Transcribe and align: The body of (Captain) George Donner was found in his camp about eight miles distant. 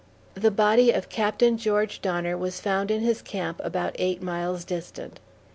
The 0.33 0.49
body 0.49 0.89
of 0.89 1.09
(Captain) 1.09 1.59
George 1.59 2.01
Donner 2.01 2.35
was 2.35 2.59
found 2.59 2.89
in 2.89 3.01
his 3.01 3.21
camp 3.21 3.61
about 3.63 3.95
eight 3.99 4.19
miles 4.19 4.65
distant. 4.65 5.19